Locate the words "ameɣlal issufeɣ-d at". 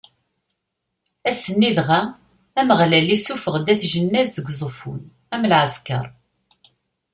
2.59-3.81